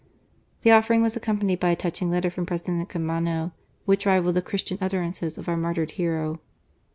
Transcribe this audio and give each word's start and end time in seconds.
The 0.63 0.71
offering 0.71 1.03
was 1.03 1.15
accompanied 1.15 1.59
by 1.59 1.69
a 1.69 1.75
touching 1.75 2.09
letter 2.09 2.31
from 2.31 2.47
President 2.47 2.89
Caamano, 2.89 3.51
which 3.85 4.07
rivalled 4.07 4.33
the 4.33 4.41
Christian 4.41 4.79
utterances 4.81 5.37
of 5.37 5.47
our 5.47 5.55
martyred 5.55 5.91
hero. 5.91 6.39